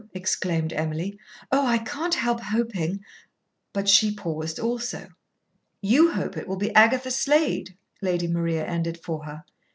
[0.15, 1.19] exclaimed Emily.
[1.51, 3.01] "Oh, I can't help hoping"
[3.71, 5.09] But she paused also.
[5.79, 9.45] "You hope it will be Agatha Slade," Lady Maria ended for her.